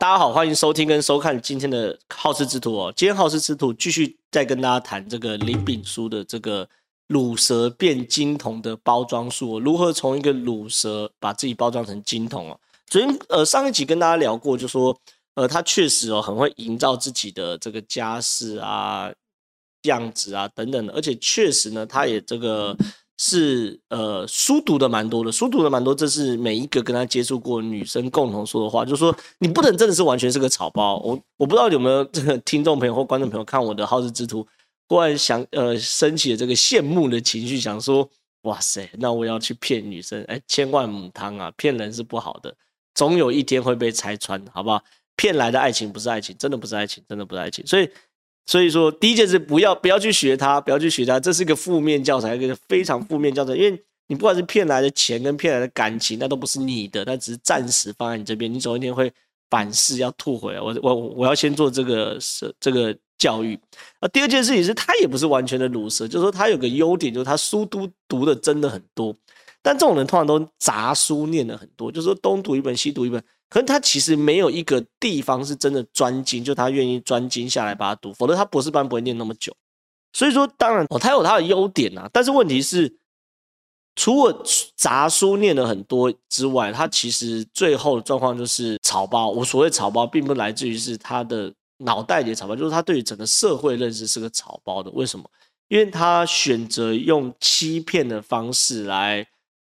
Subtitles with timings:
[0.00, 2.92] 大家好，欢迎收听跟收看今天的好事之徒哦。
[2.96, 6.68] 今天好事之徒继续再跟大家谈这个林炳书的这个
[7.08, 12.60] 鲁蛇变金童的包装术，如何从一个鲁蛇把自己包装成金童哦。
[12.86, 14.96] 昨天呃上一集跟大家聊过，就说
[15.34, 19.12] 呃他确实哦很会营造自己的这个家世啊、
[19.82, 22.76] 样子啊等等的，而且确实呢他也这个。
[23.20, 30.98] 是呃，书读的蛮多的，书读的蛮多，这是每一个跟他接触过女生共同说的话，就是说你不能真的是完全是个草包。
[30.98, 34.46] 我我不知道有没有这个 听众朋友或观众朋友看我的好事之徒，
[34.88, 38.08] 忽然想呃升起了这个羡慕的情绪，想说
[38.42, 42.54] 哇塞，那我要去骗女生，哎，千万母汤啊，骗人是不好的，
[42.94, 44.80] 总有一天会被拆穿，好不好？
[45.16, 47.90] 骗来的爱情不是爱情，真的不是爱情，真的不是爱情，所以。
[48.48, 53.54] 所以说，第一件事不要不要去学他，不要去学他，这是一个负面教材，一个非常负面教材。
[53.54, 59.12] 因为你不管是骗来的钱跟骗来的感情，那都不是你的，那只是暂时放在你这边，你总有一天会
[59.50, 60.60] 反噬，要吐回来。
[60.62, 63.54] 我我我要先做这个是这个教育。
[64.00, 69.14] 啊，第二件事情是他也不是完全的鲁蛇，就是说他有个优点，就是他书都读的真的很多。
[69.60, 73.22] 但这种人通常都杂书念的很多，就是说东读一本西读一本。
[73.50, 79.56] 可能他其实没有一个地方是真的专精，就他愿意专精下来把它读，否则他博士班不会念那么久。
[80.12, 82.94] 所以说，当然哦，他有他的优点啊，但是问题是，
[83.94, 84.44] 除了
[84.76, 89.30] 杂书念了很多之外，他其实最后的状况就是草包。
[89.30, 94.90] 我所谓草包，并不来自于是他的脑袋里的草包，就是他对于整个社会认识是个草包的。
[94.90, 95.24] 为什么？
[95.68, 99.26] 因为他选择用欺骗的方式来。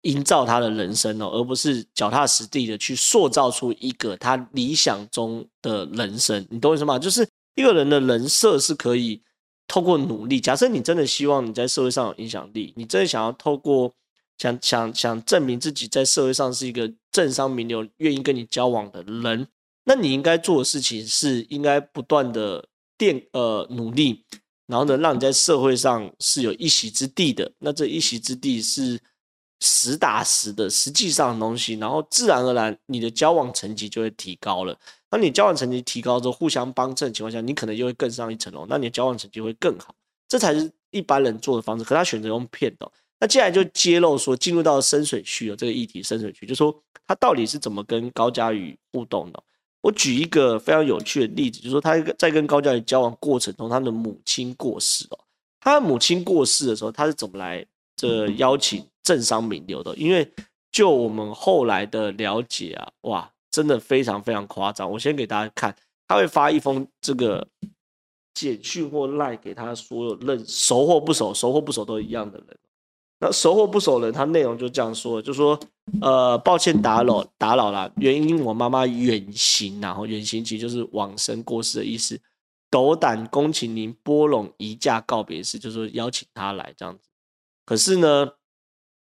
[0.04, 6.46] 营造他的人生哦，而不是脚踏实地的去塑造出一个他理想中的人生。
[6.50, 7.00] 你懂我意思吗？
[7.00, 9.22] 就是一个人的人设是可以
[9.68, 10.42] 透过努力。
[10.42, 13.94] 假设你真的希望你在社会上有影响力，你真的想要透过
[14.38, 19.48] 想想想证明自己在社会上是一个政商名流，愿意跟你交往的人，
[19.86, 24.26] 那你应该做的事情是应该不断的垫呃努力，
[24.68, 27.50] 然后呢，让你在社会上是有一席之地的。
[27.60, 29.00] 那这一席之地是。
[29.64, 34.78] 实打实的实际上的东西，然后自然而然你的交往层级就会提高了。
[35.10, 39.96] 那你交往层级提高之后，互相帮衬的情况下，你可能就会更上一层楼，那你的交往成绩会更好。
[40.28, 41.86] 这才是一般人做的方式。
[41.86, 42.92] 可他选择用骗的。
[43.20, 46.76] 那接下来就揭露说，进入到深水区了这个议题，深水区就说
[47.08, 49.42] 他到底是怎么跟高佳宇互动的。
[49.82, 55.20] 我举一个非常有趣的例子，就是说他在跟高佳宇交往过程中，他的母亲过世了。
[55.62, 58.86] 他的母亲过世的时候，他是怎么来这邀请？
[59.04, 60.32] 政商名流的，因为
[60.72, 64.90] 就我们后来的了解啊，哇，真的非常非常夸张。
[64.90, 65.76] 我先给大家看，
[66.08, 67.48] 他会发一封这个
[68.34, 72.58] 简讯或赖给他所有认熟或不熟、熟或不熟都一样的人。
[73.20, 75.60] 那熟或不熟人，他内容就这样说，就说
[76.02, 82.20] 呃，抱歉打扰打扰了，原因我妈妈远行，然后远行其实就是往生过世的意思。
[82.72, 87.08] 斗胆恭请您拨冗移驾告别式，就是说邀请他来这样子。
[87.66, 88.32] 可是呢？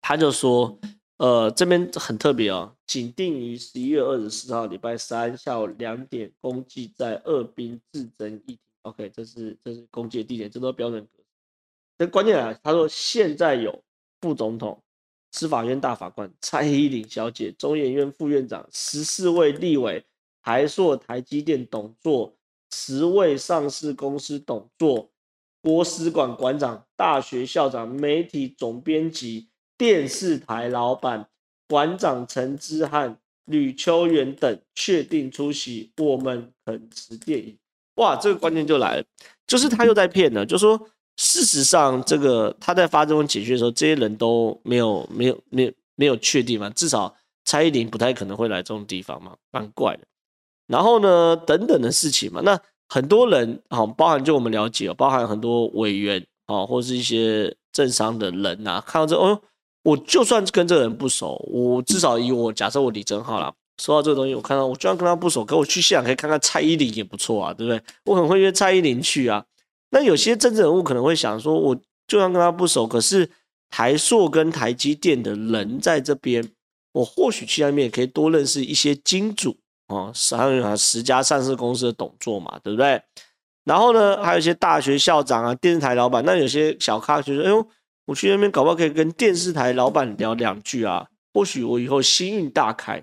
[0.02, 0.78] 他就说，
[1.18, 8.58] 呃，这边很特别哦，仅定于十一月二十四号礼拜三下午两点，公祭在二殡至真议庭。
[8.82, 11.24] OK，这是这是公祭的地点，这都是标准格式。
[11.98, 13.84] 但关键来了，他说现在有
[14.22, 14.82] 副总统、
[15.32, 20.02] 司法院大法官蔡依林小姐、中研院副院长、十四位立委、
[20.42, 22.34] 台塑、台积电董座、
[22.72, 25.10] 十位上市公司董座、
[25.62, 29.49] 国史馆馆长、大学校长、媒体总编辑。
[29.80, 31.26] 电视台老板、
[31.66, 37.56] 馆长陈之汉、吕秋远等确定出席，我们肯持电影。
[37.94, 39.04] 哇，这个关键就来了，
[39.46, 40.44] 就是他又在骗了。
[40.44, 40.78] 就说
[41.16, 46.68] 事实上，这个他在发这种简讯的时候，这些人都没有、没有、没有、没有确定嘛。
[46.68, 47.16] 至少
[47.46, 50.02] 蔡依林不太可能会来这种地方嘛，蛮怪的。
[50.66, 59.40] 然后呢，等等的事情嘛，那很多人好，包含就我们了解哦，包含很多委员啊，或是一些政商的人呐、看到这哦。
[59.82, 67.82] 我就算跟这个人不熟，我至少以我假设我李正浩啦，说到这个东西，我看到我就算跟他不熟，可我去现场可以看看蔡依林也不错啊，对不对？
[68.04, 69.42] 我很会约蔡依林去啊。
[69.90, 71.74] 那有些政治人物可能会想说，我
[72.06, 73.30] 就算跟他不熟，可是
[73.70, 76.46] 台塑跟台积电的人在这边，
[76.92, 79.56] 我或许去那边也可以多认识一些金主
[79.86, 83.02] 啊，还有十家上市公司的董座嘛，对不对？
[83.64, 87.66] 然后呢，还有一些大学校长啊，电视台老板，那有些小咖就说，哎呦。
[88.10, 93.00] 我去那边搞不好可以跟电视台老板聊两句啊，或许我以后心运大开。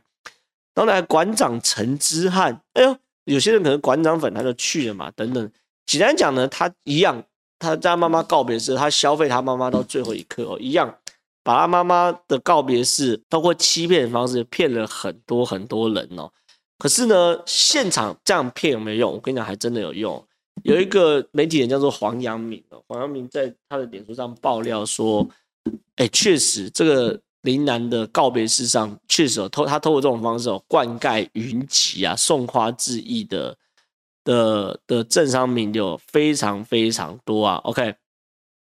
[0.74, 5.50] 当然，馆长陈之汉，哎呦，有些人可能馆长粉他就去了嘛，等等。
[5.86, 7.24] 简单讲呢，他一样，
[7.58, 10.94] 他在妈妈告别式，他消费他妈妈到最后一刻哦，一样
[11.42, 16.30] 把他妈妈的告别式通过欺骗的方式骗了很多很多人哦。
[16.78, 19.14] 可是呢，现场这样骗有没有用？
[19.14, 20.27] 我跟你讲，还真的有用。
[20.64, 25.28] 有一个媒体人叫做黄阳明哦，黄阳明在他的脸书上爆料说，
[25.96, 33.56] 哎，确实这个林楠的告别式上，确实有透他透过这种方式哦，灌溉云集啊，送花致意的
[34.24, 37.56] 的的政商名流非常非常多啊。
[37.64, 37.96] OK，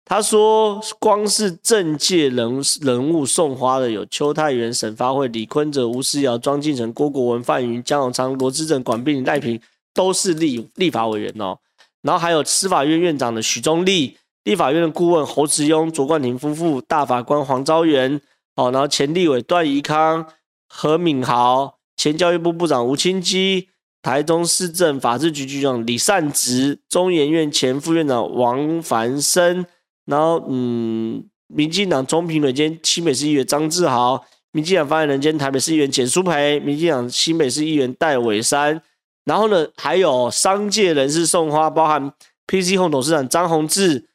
[0.04, 9.58] 他说光是政界人人物送花的有邱泰源、沈发慧、李坤哲、吴思瑶、庄敬诚、郭国文、范云、江永昌、罗志正、管碧玲、赖平，
[9.94, 11.58] 都是立立法委员哦。
[12.04, 18.20] 然后还有司法院院长的许宗力，立法院的顾问侯慈庸、卓冠廷夫妇，大法官黄昭元，
[18.56, 20.26] 哦，然后前立委段宜康、
[20.68, 23.70] 何敏豪，前教育部部长吴清基，
[24.02, 29.64] 台中市政法制局局长李善植，中研院前副院长王凡生，
[30.04, 34.22] 然后嗯，民进党中评委兼新北市议员张志豪，
[34.52, 38.82] 民进党发言人兼台北市议员简舒培，民进党新北市议员戴伟山。
[39.24, 42.12] 然后呢，还有商界人士送花，包含
[42.46, 44.06] PC Home 董事长张宏志，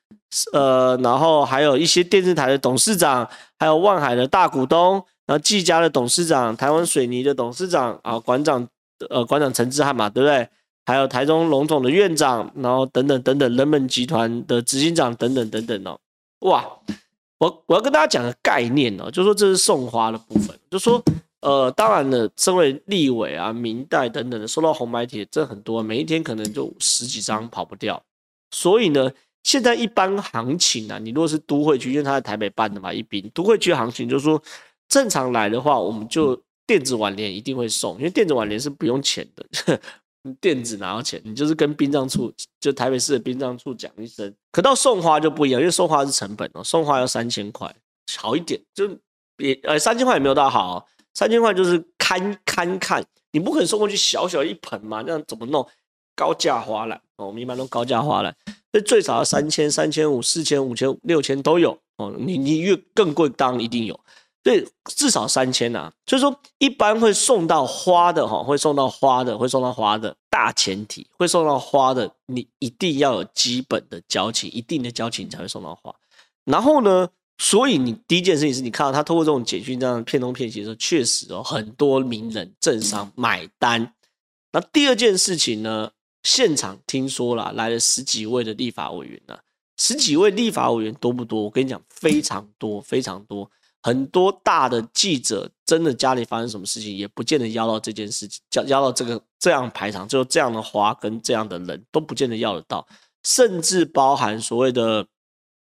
[0.53, 3.27] 呃，然后还有一些电视台的董事长，
[3.57, 8.67] 还有万海的大股东，然后技嘉的董事长，台湾水泥的董事长啊，馆长，
[9.09, 10.47] 呃，馆长陈志汉嘛，对不对？
[10.85, 15.99] 还有台中龙总的院长，然后等等等等，人本集团的执行长等等等等哦，
[16.41, 16.63] 哇，
[17.39, 21.03] 我我要跟大家讲个概念哦，就说这是送花的部分，就说。
[21.41, 28.01] 呃，当然了，身为立委啊、民代等等的，收到红白帖这很多，每一天可能就十几张跑不掉。
[28.51, 29.09] 所以呢，
[29.43, 34.41] 现在一般行情啊，你如果是都会区，因为他在台北办的嘛，一并都会区行情就是说，
[34.89, 36.37] 正常来的话，我们就
[36.67, 39.79] 电子挽联一定会送，因为电子挽联是不用钱的，
[40.41, 41.21] 电子拿到钱？
[41.23, 44.33] 你就是跟殡葬处，就台北市的殡葬处讲一声。
[44.51, 47.73] 可到送花就不一样，因为送花是成本哦，送花要三千块，
[48.17, 48.89] 好一点就
[49.37, 50.85] 也呃三千块也没有到好。
[51.13, 55.03] 三千块就是看看看，你不可能送过去小小一盆嘛？
[55.05, 55.67] 那样怎么弄？
[56.15, 58.35] 高价花篮哦，我们一般都高价花篮，
[58.73, 62.13] 所以最少要三千、三千五、四千、五千、六千都有哦。
[62.17, 63.97] 你你越更贵，当然一定有，
[64.43, 65.89] 对至少三千呐。
[66.07, 75.95] 所以说，一般会送到花的哈，会送到花的，会送到花的大前提，会送到花的，你一定要有基本的交情，一定的交情才会送到花。
[76.43, 77.07] 然后呢？
[77.41, 83.93] 所以你第一件事情是你看到他透过这种简讯这样骗东骗西的时候，确实哦，很多名人政商买单。
[84.51, 85.89] 那第二件事情呢，
[86.23, 89.39] 现场听说了来了十几位的立法委员呢，
[89.77, 91.41] 十几位立法委员多不多？
[91.41, 93.49] 我跟你讲，非常多，非常多。
[93.81, 102.85] 很多大的记者真的家里发生什么事情，也不见得邀到这件事情，邀邀到这个这样排场，就这样的花跟这样的人都不见得要得到，
[103.23, 105.07] 甚至包含所谓的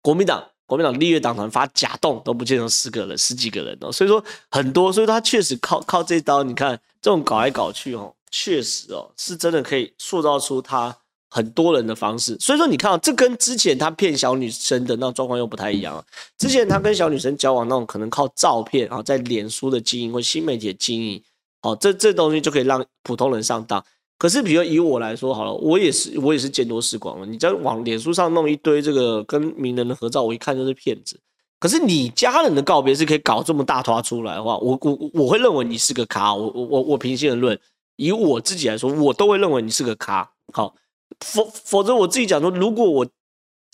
[0.03, 0.45] 国民党。
[0.69, 10.95] 国民党立院党团发假动都不见得十个人、十几个人哦，所以说很多，所以他确实靠靠这刀，你看这种搞来搞去哦，确实哦是真的可以塑造出他
[11.31, 12.37] 很多人的方式。
[12.39, 16.05] 所以说你看啊，这跟之前他骗小女生的那种状况又不太一样。
[16.37, 21.23] 之前他跟小女生交往那种，可能靠照片啊，在脸书的经营或新媒体的经营，
[21.63, 23.83] 哦，这这东西就可以让普通人上当。
[24.19, 27.25] 可是，比如以我来说好了，我也是我也是见多识广了。
[27.25, 31.21] 你在往脸书上弄一堆这个跟名人的合照，我一看就是骗子。
[31.61, 36.35] 可是你家人的告别是可以搞这么大拖出来的话，我我我会认为你是个咖。
[36.35, 37.57] 我我我我平心而论，
[37.95, 40.29] 以我自己来说，我都会认为你是个咖。
[40.53, 40.75] 好，
[41.21, 43.05] 否否则我自己讲说，如果我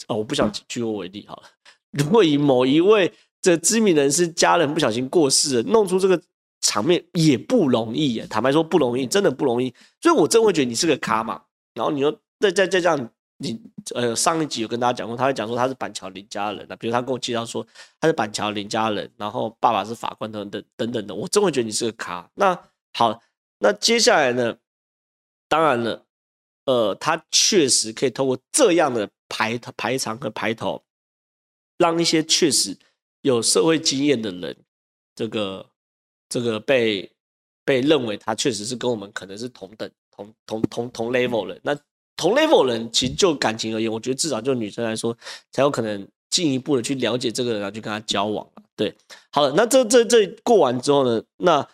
[0.09, 1.45] 哦，我不想举我为例好了。
[1.93, 3.11] 如果以某一位
[3.41, 6.21] 这知名人士家人不小心过世了，弄出这个。
[6.64, 9.73] 场面也不容易耶，坦白说不容易，真的不容易。
[10.00, 11.42] 所以我真会觉得你是个咖嘛。
[11.75, 13.61] 然后你又再再再这样，你
[13.94, 17.66] 呃上一集有跟大家讲过，他会讲说他是板桥林家人，比如他跟我介绍说
[18.00, 22.26] 他是板桥林家人，然后爸爸是法官等等等等的，我真会觉得你是个咖。
[22.35, 22.59] 那
[22.94, 23.21] 好，
[23.59, 24.56] 那接下来呢？
[25.49, 26.06] 当然了，
[26.64, 30.83] 呃，他确实可以透过这样的排排场和排头，
[31.76, 32.75] 让一些确实
[33.21, 34.56] 有社会经验的人，
[35.14, 35.74] 这个。
[36.35, 37.09] 这个被
[37.64, 41.73] 被认为他确实是跟我们可能是同等同同同同 level 人，那
[42.17, 45.17] 同 level 人其实就感情而言，我觉得至少就女生来说
[45.53, 48.45] 才有可能进一步的去了解这个人，然后去跟他交往。
[48.75, 48.93] 对，
[49.31, 51.64] 好了，那这这这过完之后呢，那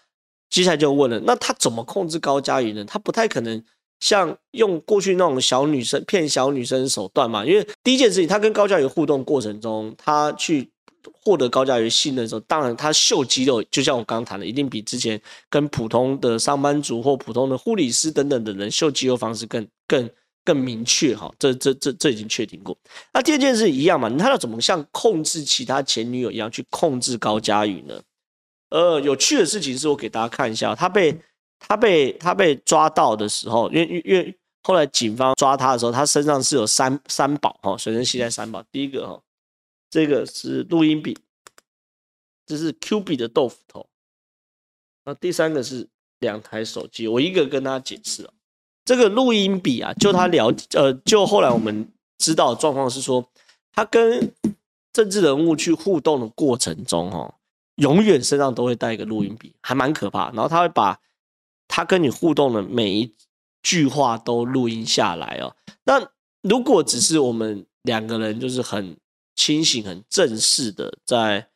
[0.50, 2.85] 接下来就问了，那他怎么控制高嘉瑜呢？
[2.85, 3.64] 他不太可能
[4.00, 10.71] 像用过去那种小女生骗小女生手段嘛，因为第一件事情，他跟高嘉瑜互动过程中，他去。
[11.23, 20.11] 获得高嘉瑜信任的时候，当然他秀肌肉，就像我刚谈的，一定比之前跟普通的上班族或普通的护理师等等的人秀肌肉方式更更
[20.45, 21.33] 更明确哈。
[21.38, 22.76] 这这这这已经确定过。
[23.12, 28.00] 那第二件事一样嘛，他要怎么像控制其他前女友一样去控制高佳瑜呢？
[28.71, 31.21] 呃，有趣的事情是我给大家看一下，他被
[31.59, 38.62] 他被他被抓到的时候，因为因为后来警方抓他的时候，他身上是有三三宝哈，随身携带三宝。
[38.71, 39.21] 第一个哈，
[39.90, 41.18] 这个是录音笔，
[42.47, 43.87] 这是 Q 币的豆腐头。
[45.04, 45.88] 那第三个是
[46.20, 48.32] 两台手机，我一个跟他解释啊，
[48.85, 53.28] 这个录音笔啊，就他了呃，就后来我们知道状况是说，
[53.73, 54.32] 他跟
[54.92, 57.35] 政治人物去互动的过程中哈，
[57.76, 60.30] 永远身上都会带一个录音笔，还蛮可怕。
[60.32, 61.00] 然后他会把
[61.66, 63.14] 他跟你互动的每一
[63.62, 65.56] 句话都录音下来哦。
[65.85, 66.11] 那
[66.42, 68.97] 如果只是我们两个人就是很
[69.40, 71.49] 清醒、很正式的在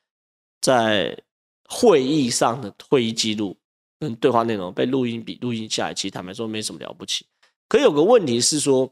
[0.62, 1.22] 在
[1.68, 3.54] 会议上的会议记录
[4.00, 7.26] 跟对话内容被录音笔录音下来，其实坦白说没什么了不起。
[7.68, 8.90] 可有个问题是说，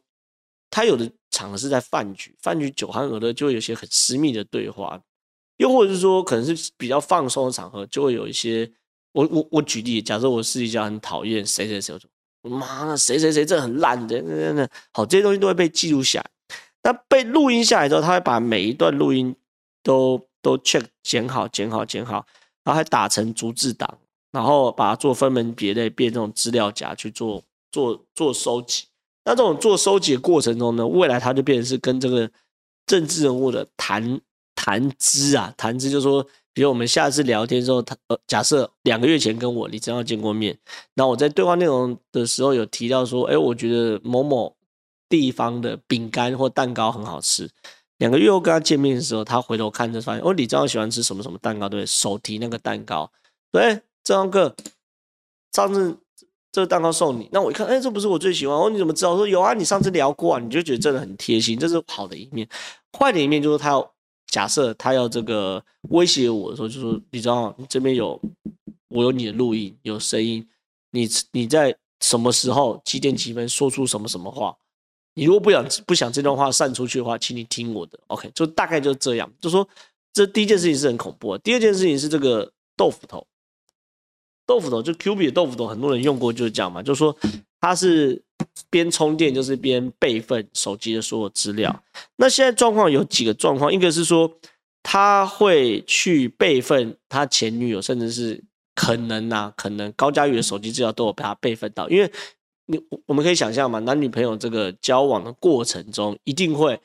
[0.68, 5.00] 他有的场合是在饭局，饭局酒酣耳热就会有些很私密的对话，
[5.56, 8.70] 又或者是说可能是比较放松的场合，就会有一些。
[9.12, 16.30] 我我我举例，假设我私底下很讨厌谁谁谁，我说妈的谁谁谁这很烂的，那那那好，这些东西都会被记录下来。
[16.82, 19.34] 那被录音下来之后，他会把每一段录音
[19.82, 22.26] 都都 check 剪好剪好剪好，
[22.64, 23.98] 然后还打成逐字档，
[24.30, 28.84] 然后把它做分门别类，变这种资料夹去做做做收集。
[29.24, 32.30] 那这种做收集的过程中呢，未来他就变成是跟这个
[32.86, 34.20] 政治人物的谈
[34.54, 36.26] 谈资啊，谈资就是说。
[36.54, 40.54] 比如我们下次聊天的时候，他呃，假设两个月前跟我李正浩见过面，
[40.92, 44.54] 那我在对话内容的时候有提到说，哎，我觉得某某
[45.12, 47.46] 地方的饼干或蛋糕很好吃。
[47.98, 51.84] 两个月后跟他见面的时候，他回头看就发现，哦，李正浩喜欢吃什么什么蛋糕，对？
[51.84, 53.12] 手提那个蛋糕，
[53.50, 54.56] 对，正浩哥，
[55.52, 55.94] 上次
[56.50, 59.14] 这个蛋糕送你，那我一看，哎，这不是我最喜欢，哦，你怎么知道？
[59.16, 62.48] 说有啊，你上次聊过啊，你就觉得真的很贴心，这是好的一面。
[62.98, 63.92] 坏的一面就是他要。
[64.28, 68.18] 假设他要这个威胁我的时候，就说你知道，你这边有
[68.88, 70.48] 我有你的录音，有声音，
[70.90, 74.56] 你你在什么时候几点几分说出什么什么话？
[75.14, 77.98] 你如果不想不想这段话散出去的话，请你听我的。
[78.06, 79.30] OK，就大概就是这样。
[79.40, 79.66] 就说
[80.12, 83.26] 这第一件事情是很恐怖的，第二件事情是这个豆腐头，
[84.46, 87.16] 豆腐头就 Q 币的豆腐头，很多人用过就是这样嘛，就说
[87.60, 88.22] 它是。
[88.68, 91.84] 边充电就是边备份手机的所有资料。
[92.16, 94.28] 那现在状况有几个状况，一个是说
[94.82, 98.42] 他会去备份他前女友，甚至是
[98.74, 101.88] 可能啊，可能高嘉瑜的手机资料都有被他备份到。
[101.88, 102.12] 因为
[102.72, 106.80] 你我们可以想象嘛，男女朋友这个交往的过程中，一定会，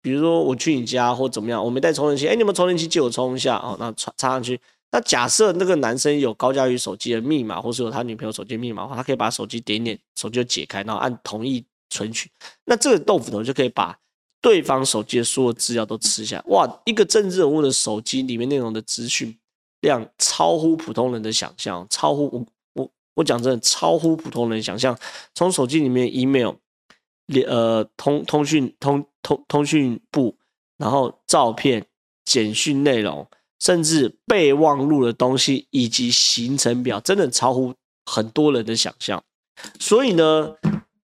[0.00, 4.60] 比如说我去你家或怎么样，我没带充电器，哎，你有没有充电器借我充一下哦，那插插上去。
[4.92, 12.30] 那假设那个男生有高佳宇手机的密码，或是有他女朋友手机密码的话，他可以把手机点点，手机就解开，然后按同意存取。
[12.66, 13.98] 那这个豆腐头就可以把
[14.40, 16.42] 对方手机的所有资料都吃下。
[16.48, 19.34] 哇，一个政治人物的手机里面内容的资讯
[19.80, 22.46] 量超乎普通人的想象，超乎我
[23.14, 24.98] 我讲真的超乎普通人想象。
[25.34, 26.54] 从手机里面 email、
[27.46, 30.36] 呃通通讯通通通讯簿，
[30.76, 31.84] 然后照片、
[32.24, 33.26] 简讯内容。
[33.60, 37.72] 甚至备忘录的东西以及行程表，真的超乎
[38.06, 39.22] 很多人的想象。
[39.78, 40.52] 所以呢，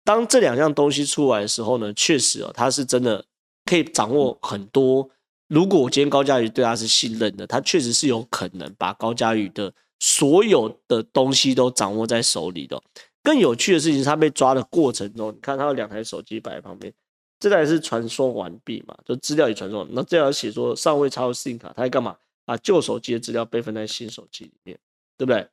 [0.02, 3.22] 当这两样东西出来的时候呢，确实哦，他是真的
[3.66, 5.06] 可以掌握很多。
[5.48, 12.83] 如果我今天高嘉瑜对他是信任的，他确实是有可能把高嘉瑜的所有的东西都掌握在手里的。
[13.23, 16.93] 更有趣的事情是，他被抓的过程中，你看他有两台手机摆在旁边，
[17.41, 19.87] 这台是传送完毕嘛，就资料已传送。
[19.91, 22.17] 那这样写说尚未插入 SIM 卡，他在干嘛？
[22.45, 24.79] 把旧手机的资料备份在新手机里面，
[25.19, 25.49] 对不对？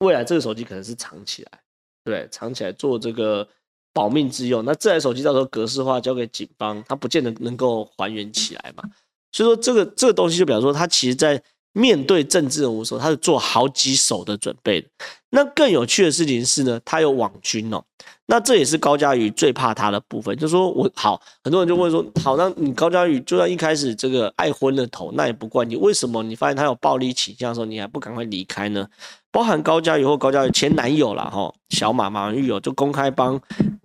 [0.00, 1.60] 未来这个手机可能是藏起来，
[2.04, 2.28] 对对？
[2.28, 3.48] 藏起来做这个
[3.94, 4.62] 保命之用。
[4.66, 8.84] 那这台手机到时候格式化交给警方，它不见得能够还原起来嘛。
[9.32, 11.42] 所以说这个这个东西就表示说，它其实在
[11.74, 14.88] 面对政治人物的时候，他是做好几手的准备的。
[15.30, 17.82] 那更有趣的事情是呢，他有网军哦。
[18.26, 28.86] 那这也是高嘉瑜最怕他的部分，就是说我好，很多人就问说，好，那你高嘉瑜就算一开始这个爱昏了头，那也不怪你，为什么你发现他有暴力倾向的时候，你还不赶快离开呢？
[29.32, 33.38] 包含高嘉瑜或高嘉瑜前男友啦，哈，小马马文钰哦，就公开帮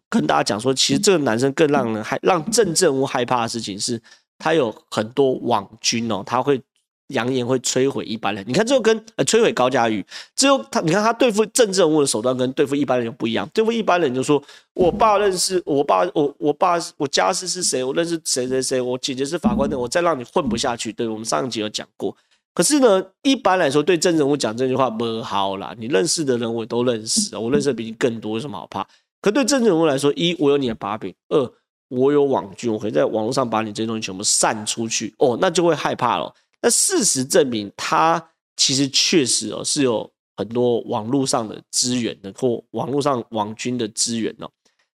[0.07, 3.99] 跟大家讲说，其实这个男生更让人害，让政治人物害怕的事情是，
[4.37, 6.61] 他有很多网军哦，他会。
[7.09, 13.47] 扬言会摧毁一般人，你看最后跟呃摧毁高嘉瑜，只有他，你看他对付政治人物的手段跟对付一般人就不一样。
[13.53, 14.41] 对付一般人就说，
[14.73, 20.93] 我爸认识我爸，我我爸我家世是谁，我认识谁谁谁，我姐姐是法官的，我再让你混不下去。
[20.93, 22.15] 对，我们上一集有讲过。
[22.53, 28.85] 可是呢，一般来说对政治人物讲这句话不好啦，你认识的人我都认识，我认识的比你更多，有什么好怕？
[29.21, 31.51] 可对政治人物来说，一我有你的把柄，二
[31.87, 36.33] 我有网军，我可以在网络上把你这些东西全部散出去，哦，那就会害怕了。
[36.61, 44.49] 那事实证明，他其实确实哦是有很多网络上的资源的或网络上网军的资源哦。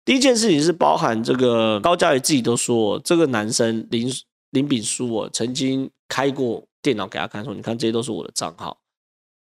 [0.05, 4.11] 第一件事情是包含这个高嘉瑜自己都说，这个男生林
[4.51, 8.81] 林炳书哦，曾经开过电脑给他看，说你看这些都是我的账号，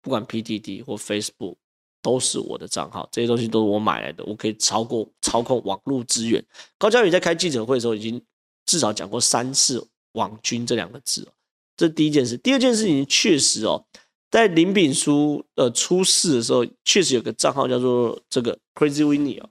[0.02, 1.54] 不管 PTT 或 Facebook
[2.02, 6.44] 都是我的账号，这些东西都是我买来的，我可以超过操控网络资源。
[6.76, 8.20] 高嘉瑜在开记者会的时候，已经
[8.66, 11.32] 至少讲过三次“网军”这两个字哦。
[11.78, 12.36] 这第一件事。
[12.36, 13.82] 第二件事情确实哦，
[14.30, 19.48] 在林炳书呃出事的时候，确实有个账号叫做这个 Crazy Winnie 哦。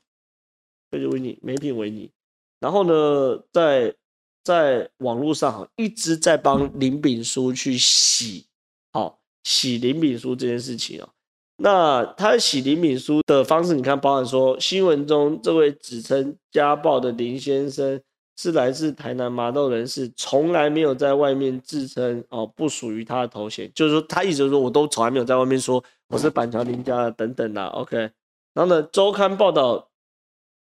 [0.89, 2.09] 这就维尼，没品维尼。
[2.61, 3.93] 然后呢，在
[4.43, 8.45] 在网络上一直在帮林炳书去洗，
[8.93, 11.09] 好洗林炳书这件事情哦。
[11.57, 18.01] 那他洗林炳书的方式，你看，包含说新闻中这位指称家暴的林先生
[18.37, 27.65] 是来自台南麻豆人士，从来没有在外面自称哦不属于他的头衔，就是说他一直说我都从来没有在外面说我是板桥林家的等等的。
[27.65, 27.97] OK，
[28.53, 29.89] 然后呢，周刊报道。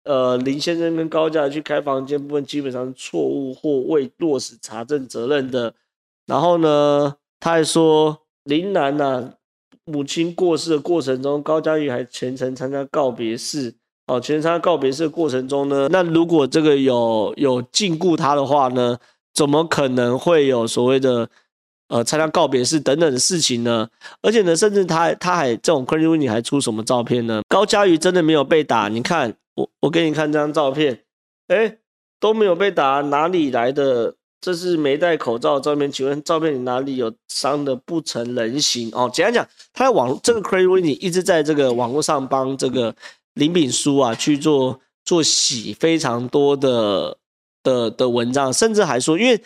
[0.05, 5.75] 呃，林先生跟高嘉瑜去开房间部分基本上是错误或未落实查证责任的。
[6.25, 9.35] 然后呢，他还说林楠呐、啊，
[9.85, 13.75] 母亲过世的过程中，高嘉瑜还全程参加告别式。
[14.11, 18.99] 哦，全程参加告别式过程中呢，那如果这个有有禁锢他的话呢，
[19.33, 21.29] 怎么可能会有所谓的
[21.89, 23.89] 呃参加告别式等等的事情呢？
[24.23, 27.43] 而且呢，甚至他他还这种 crazy winy 还出什么照片呢？
[27.49, 29.35] 高嘉瑜真的没有被打，你看。
[29.57, 31.01] 我我给你看这张照片，
[31.49, 31.77] 哎，
[32.21, 34.15] 都没有被打，哪里来的？
[34.41, 38.89] 这是没戴口罩的照片，请问照片里哪里有伤的不成人形？
[38.95, 42.95] 哦，简单讲，他在网这个 Crazy winy 一直在这个网络上帮这个
[43.35, 47.17] 林炳书啊去做做洗非常多的
[47.63, 49.41] 的的文章，甚至还说，因为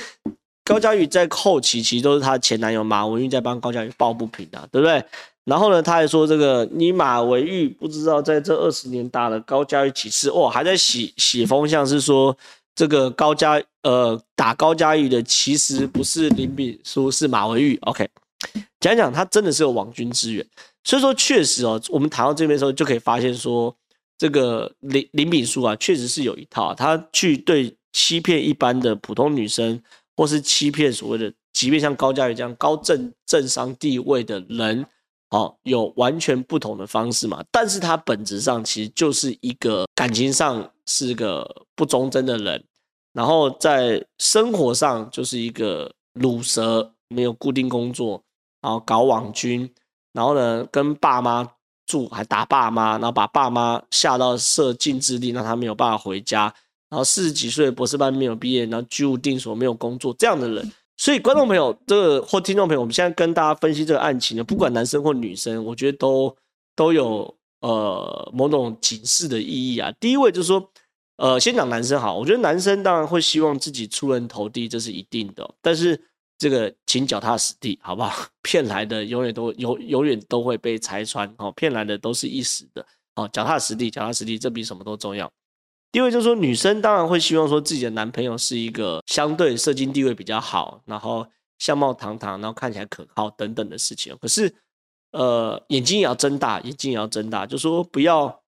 [0.64, 5.04] 高嘉瑜在后期其实都是他前男友马文玉在帮高嘉瑜抱不平啊，对不对？
[5.44, 12.34] 然后呢，他还说这个你马文玉不知道在这二十年打了高嘉瑜几次哦，还在洗洗风向，是说
[12.74, 17.78] 这个高嘉呃打高嘉瑜的其实不是林炳书，是马文玉。
[17.82, 18.08] OK，
[18.80, 20.46] 讲讲他真的是有网军资源，
[20.84, 23.74] 所以说确实哦，我们谈到这边的时候就可以发现说，
[24.16, 29.82] 这个林林炳书啊，确实是有一套，他去对欺骗一般的普通女生，
[30.16, 34.86] 或是欺骗所谓的，即便像高嘉瑜这样高政政商地位的人。
[35.30, 37.42] 哦，有完全不同的方式嘛？
[37.50, 42.62] 但是他本质上其实就是一个感情上是个不忠贞的人，
[43.12, 48.22] 然后在生活上就是一个鲁蛇，没有固定工作，
[48.60, 49.68] 然后搞网军，
[50.14, 51.46] 然后呢跟爸妈
[51.84, 56.44] 住还打爸妈，然后把爸妈吓到设禁制令，让他没有办法回家，
[56.88, 60.72] 然后四十几岁博士班没有毕业，然后居无定所，没有工作这样的人。
[60.96, 66.34] 所以，观众朋友，这个或听众朋友，我们现在跟大家分析这个案情呢，不管男生或女生，我觉得都
[66.76, 69.92] 都有呃某种警示的意义啊。
[69.98, 70.70] 第一位就是说，
[71.16, 75.48] 呃，先讲男生好，我觉得男生当然会希望自己出人头地，这是一定的。
[75.60, 76.00] 但是
[76.38, 78.26] 这个请脚踏实地，好不好？
[78.42, 85.30] 骗来的永远都永永远都会被拆穿哦，骗来的都是一时的哦，脚踏实地，脚踏实地，这比什么都重要。
[85.92, 91.24] 第二就是说，女生当然会希望说自己的男朋友是一个相对社经地位比较好，然后
[91.58, 94.12] 相貌堂堂，然后看起来可靠等等的事情。
[94.20, 94.52] 可是，
[95.12, 98.42] 呃，眼睛也要睁大，眼睛也要睁大，就说不要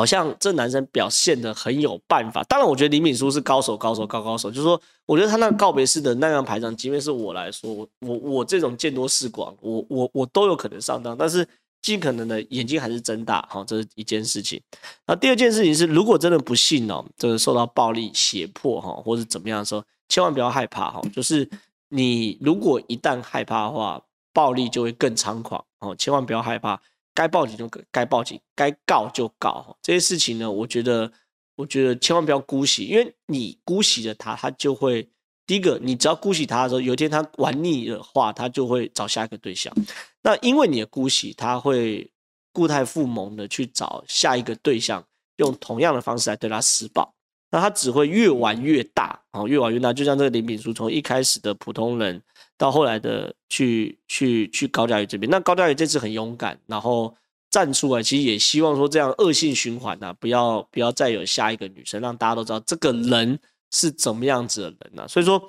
[0.00, 2.42] 好像这男生表现得很有办法。
[2.44, 4.50] 当然，我觉得李敏书是高手，高手，高高手。
[4.50, 11.46] 就是说，我觉得他那告别式的那样排场，即便是我来说，我我这种见多识广，我我我都有可能上当，但是。
[11.82, 14.60] 尽可能的眼睛还是睁大，好，这是一件事情。
[15.06, 21.00] 那第二件事情是，如果真的不幸哦，就是受到暴力胁迫哈，或者怎么样的时候，千万不要害怕哈。
[21.10, 21.48] 就是
[21.88, 23.98] 你如果一旦害怕的话，
[24.34, 25.96] 暴力就会更猖狂哦。
[25.96, 26.78] 千万不要害怕，
[27.20, 29.76] 该报警就该报警，该告就告。
[29.82, 31.12] 这些事情呢，我觉得，
[31.54, 35.06] 我觉得千万不要姑息，因为你姑息了他，他就会。
[35.46, 39.70] 第一个，你只要姑息他的时候，有一天他玩腻的话，他就会找下一个对象。
[40.22, 42.10] 那因为你的姑息，他会
[42.54, 45.04] 故态复萌的去找下一个对象，
[45.36, 47.12] 用同样的方式来对他施暴。
[47.50, 49.92] 那他只会越玩越大，哦，越玩越大。
[49.92, 52.22] 就像这个林炳书，从一开始的普通人，
[52.60, 55.30] 到后来的去去去高嘉瑜这边。
[55.30, 57.16] 那高嘉瑜这次很勇敢，然后
[57.50, 63.40] 站出来，其实也希望说这样恶性循环啊，不要不要再有下一个女生，让大家都知道这个人。
[63.72, 65.06] 是怎么样子的人呢、啊？
[65.06, 65.40] 所以说，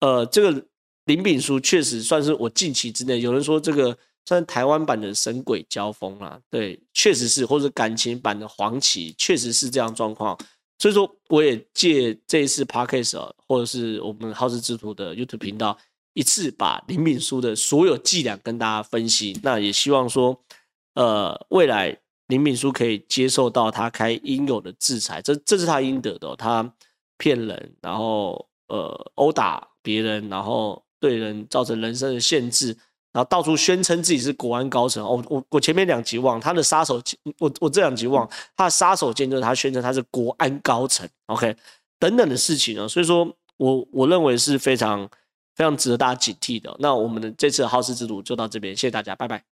[0.00, 0.64] 呃，这个
[1.04, 10.34] 林炳书确实算是我近期之内，有人说这个算台湾版的神鬼交锋啦，对，确实是，或者感情版的黄旗，确实是这样状况。
[10.78, 15.76] 所以说，我也借这一次 Podcast 或者是我们好事之徒的 YouTube 频道，
[16.20, 19.40] 一次把林敏书的所有伎俩跟大家分析。
[19.42, 20.38] 那也希望说，
[20.94, 26.70] 呃，未来林敏书可以接受到他该应有的制裁，这这是他应得的、他
[27.16, 32.76] 骗人，然后呃殴打别人，然后对人造成人身的限制，
[33.12, 35.02] 然后到处宣称自己是国安高层。
[35.02, 37.02] 哦，我我前面两集忘他的杀手，
[37.38, 41.08] 我我这两集忘他的杀手锏就是他宣称他是国安高层。
[41.26, 41.56] OK，
[41.98, 45.08] 等等的事情啊、所以说我我认为是非常
[45.60, 46.74] 非常值得大家警惕的。
[46.78, 49.44] 那我们的这次的皓事之路就到这边，谢谢大家，拜拜。